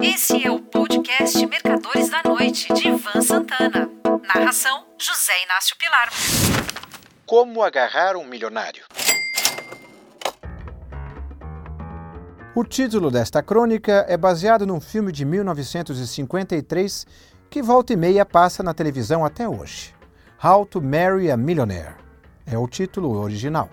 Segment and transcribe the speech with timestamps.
[0.00, 3.90] Esse é o podcast Mercadores da Noite, de Ivan Santana.
[4.22, 6.08] Narração: José Inácio Pilar.
[7.26, 8.84] Como agarrar um milionário?
[12.54, 17.06] O título desta crônica é baseado num filme de 1953
[17.50, 19.94] que volta e meia passa na televisão até hoje.
[20.42, 21.96] How to Marry a Millionaire
[22.46, 23.68] é o título original.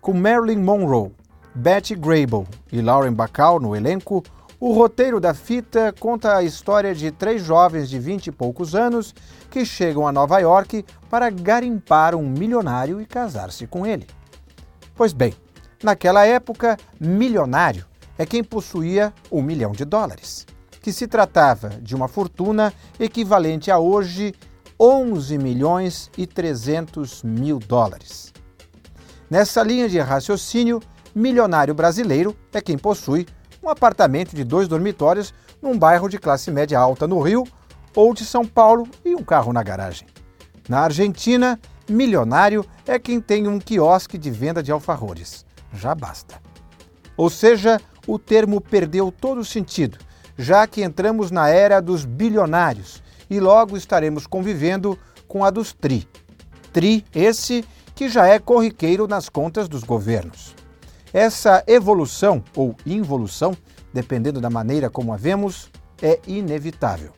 [0.00, 1.12] Com Marilyn Monroe,
[1.54, 4.22] Betty Grable e Lauren Bacall no elenco,
[4.60, 9.14] o roteiro da fita conta a história de três jovens de vinte e poucos anos
[9.50, 14.06] que chegam a Nova York para garimpar um milionário e casar-se com ele.
[14.94, 15.32] Pois bem,
[15.82, 17.86] naquela época, milionário
[18.18, 20.46] é quem possuía um milhão de dólares,
[20.82, 24.34] que se tratava de uma fortuna equivalente a hoje
[24.78, 28.30] 11 milhões e 300 mil dólares.
[29.30, 30.80] Nessa linha de raciocínio,
[31.14, 33.26] milionário brasileiro é quem possui
[33.62, 37.46] um apartamento de dois dormitórios num bairro de classe média alta no Rio
[37.94, 40.08] ou de São Paulo e um carro na garagem.
[40.68, 41.58] Na Argentina,
[41.88, 45.44] milionário é quem tem um quiosque de venda de alfajores.
[45.74, 46.40] Já basta.
[47.16, 49.98] Ou seja, o termo perdeu todo o sentido,
[50.38, 56.08] já que entramos na era dos bilionários e logo estaremos convivendo com a dos tri.
[56.72, 57.64] Tri esse
[57.94, 60.54] que já é corriqueiro nas contas dos governos.
[61.12, 63.56] Essa evolução ou involução,
[63.92, 67.12] dependendo da maneira como a vemos, é inevitável.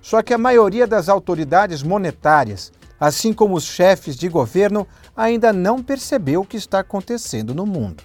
[0.00, 5.82] Só que a maioria das autoridades monetárias, assim como os chefes de governo, ainda não
[5.82, 8.04] percebeu o que está acontecendo no mundo.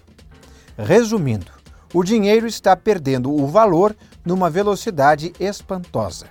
[0.78, 1.52] Resumindo,
[1.94, 6.26] o dinheiro está perdendo o valor numa velocidade espantosa.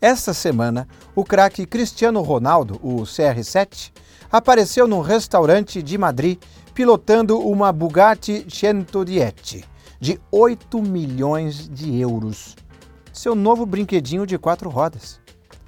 [0.00, 3.92] Esta semana, o craque Cristiano Ronaldo, o CR7,
[4.30, 6.38] apareceu num restaurante de Madrid
[6.74, 9.64] pilotando uma Bugatti Centuriette
[10.00, 12.56] de 8 milhões de euros.
[13.12, 15.20] Seu novo brinquedinho de quatro rodas.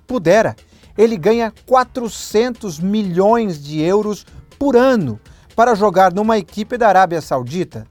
[0.06, 0.56] Pudera,
[0.96, 4.26] ele ganha 400 milhões de euros
[4.58, 5.20] por ano
[5.54, 7.86] para jogar numa equipe da Arábia Saudita,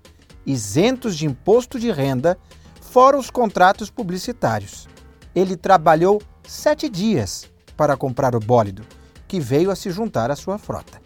[0.45, 2.37] isentos de imposto de renda,
[2.81, 4.87] fora os contratos publicitários.
[5.33, 8.83] Ele trabalhou sete dias para comprar o bólido,
[9.27, 11.02] que veio a se juntar à sua frota.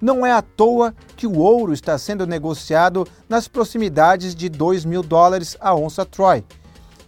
[0.00, 5.02] Não é à toa que o ouro está sendo negociado nas proximidades de 2 mil
[5.02, 6.44] dólares a onça Troy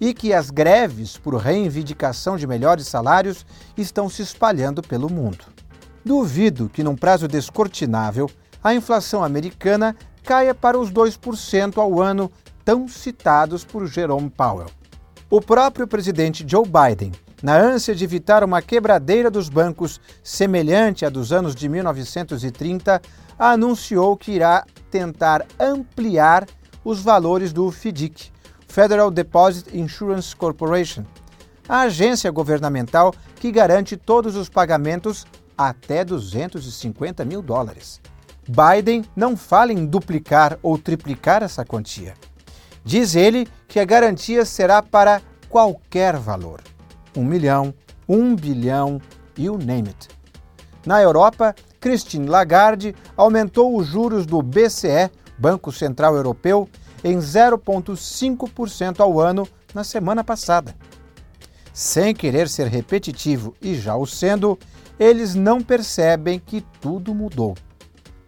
[0.00, 3.44] e que as greves por reivindicação de melhores salários
[3.76, 5.44] estão se espalhando pelo mundo.
[6.04, 8.28] Duvido que, num prazo descortinável,
[8.64, 12.30] a inflação americana caia para os 2% ao ano
[12.64, 14.70] tão citados por Jerome Powell.
[15.28, 17.12] O próprio presidente Joe Biden
[17.42, 23.00] na ânsia de evitar uma quebradeira dos bancos semelhante à dos anos de 1930,
[23.38, 26.46] anunciou que irá tentar ampliar
[26.84, 28.30] os valores do FDIC,
[28.68, 31.04] Federal Deposit Insurance Corporation,
[31.68, 38.00] a agência governamental que garante todos os pagamentos até 250 mil dólares.
[38.48, 42.14] Biden não fala em duplicar ou triplicar essa quantia.
[42.84, 46.60] Diz ele que a garantia será para qualquer valor
[47.16, 47.74] um milhão,
[48.08, 49.00] um bilhão
[49.36, 50.08] e o name it.
[50.84, 56.68] Na Europa, Christine Lagarde aumentou os juros do BCE, Banco Central Europeu,
[57.02, 60.74] em 0,5% ao ano na semana passada.
[61.72, 64.58] Sem querer ser repetitivo e já o sendo,
[64.98, 67.56] eles não percebem que tudo mudou.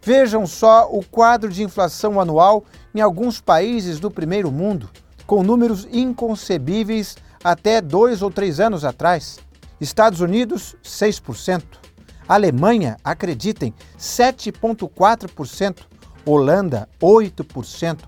[0.01, 4.89] Vejam só o quadro de inflação anual em alguns países do primeiro mundo,
[5.25, 9.39] com números inconcebíveis até dois ou três anos atrás.
[9.79, 11.63] Estados Unidos, 6%.
[12.27, 15.79] Alemanha, acreditem, 7,4%.
[16.25, 17.99] Holanda, 8%.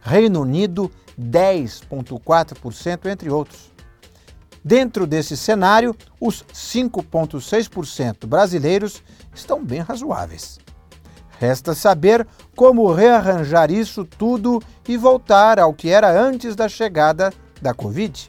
[0.00, 0.90] Reino Unido,
[1.20, 3.70] 10,4%, entre outros.
[4.64, 9.02] Dentro desse cenário, os 5,6% brasileiros
[9.34, 10.58] estão bem razoáveis.
[11.38, 17.32] Resta saber como rearranjar isso tudo e voltar ao que era antes da chegada
[17.62, 18.28] da Covid.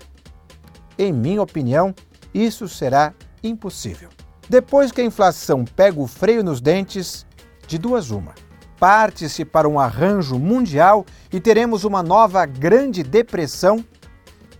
[1.01, 1.95] Em minha opinião,
[2.31, 3.11] isso será
[3.43, 4.09] impossível.
[4.47, 7.25] Depois que a inflação pega o freio nos dentes,
[7.65, 8.35] de duas uma.
[8.79, 11.03] Parte-se para um arranjo mundial
[11.33, 13.83] e teremos uma nova grande depressão,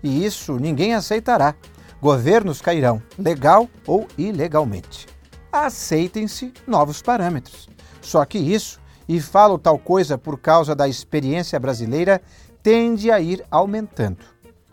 [0.01, 1.53] e isso ninguém aceitará.
[2.01, 5.05] Governos cairão, legal ou ilegalmente.
[5.51, 7.69] Aceitem-se novos parâmetros.
[8.01, 12.19] Só que isso, e falo tal coisa por causa da experiência brasileira,
[12.63, 14.25] tende a ir aumentando.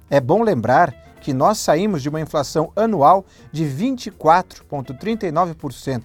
[0.08, 6.02] É bom lembrar que nós saímos de uma inflação anual de 24,39%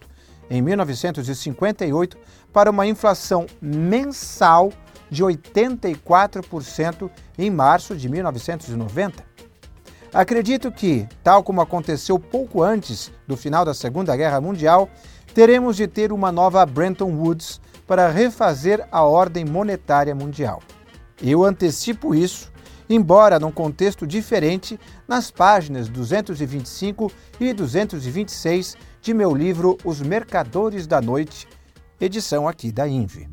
[0.49, 2.17] em 1958
[2.51, 4.73] para uma inflação mensal
[5.09, 9.23] de 84% em março de 1990.
[10.13, 14.87] Acredito que, tal como aconteceu pouco antes do final da Segunda Guerra Mundial,
[15.33, 20.61] teremos de ter uma nova Bretton Woods para refazer a ordem monetária mundial.
[21.19, 22.52] Eu antecipo isso,
[22.89, 31.01] embora num contexto diferente, nas páginas 225 e 226 de meu livro Os Mercadores da
[31.01, 31.47] Noite,
[31.99, 33.29] edição aqui da INVE.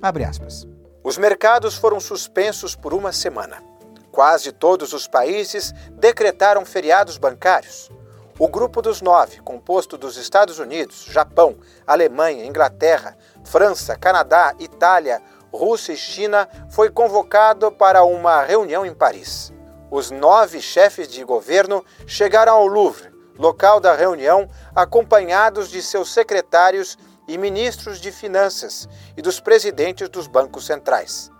[0.00, 0.66] Abre aspas.
[1.02, 3.62] Os mercados foram suspensos por uma semana.
[4.10, 7.90] Quase todos os países decretaram feriados bancários.
[8.38, 15.22] O Grupo dos Nove, composto dos Estados Unidos, Japão, Alemanha, Inglaterra, França, Canadá, Itália,
[15.56, 19.52] Rússia e China, foi convocado para uma reunião em Paris.
[19.90, 26.96] Os nove chefes de governo chegaram ao Louvre, local da reunião, acompanhados de seus secretários
[27.26, 31.30] e ministros de finanças e dos presidentes dos bancos centrais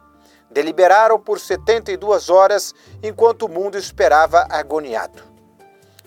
[0.51, 5.23] deliberaram por 72 horas enquanto o mundo esperava agoniado.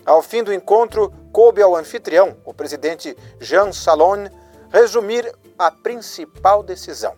[0.04, 4.28] Ao fim do encontro, coube ao anfitrião, o presidente Jean Salon,
[4.72, 7.14] resumir a principal decisão.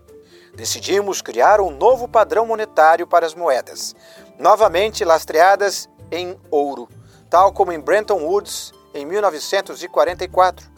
[0.55, 3.97] Decidimos criar um novo padrão monetário para as moedas,
[4.39, 6.89] novamente lastreadas em ouro,
[7.31, 10.71] tal como em Bretton Woods em 1944.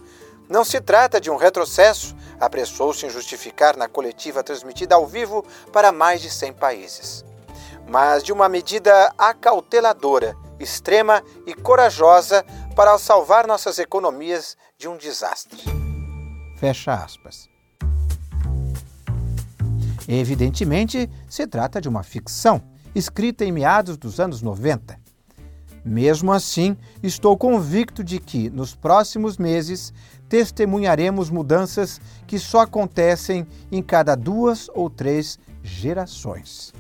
[0.49, 5.91] Não se trata de um retrocesso, apressou-se em justificar na coletiva transmitida ao vivo para
[5.91, 7.25] mais de 100 países.
[7.89, 12.45] Mas de uma medida acauteladora, extrema e corajosa
[12.77, 15.63] para salvar nossas economias de um desastre.
[16.57, 17.54] Fecha aspas.
[20.09, 22.63] Evidentemente, se trata de uma ficção,
[22.95, 24.99] escrita em meados dos anos 90.
[25.85, 29.93] Mesmo assim, estou convicto de que, nos próximos meses,
[30.29, 36.73] testemunharemos mudanças que só acontecem em cada duas ou três gerações.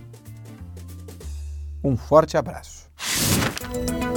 [1.83, 2.89] Um forte abraço.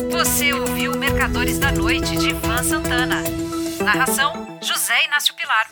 [0.10, 3.22] Você ouviu Mercadores da Noite de Ivan Santana.
[3.84, 5.68] Narração: José Inácio Pilar.